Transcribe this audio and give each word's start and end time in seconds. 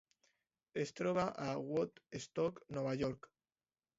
Es 0.83 0.93
troba 0.99 1.25
a 1.43 1.51
Woodstock, 1.67 2.65
Nova 2.79 2.97
York. 3.05 3.29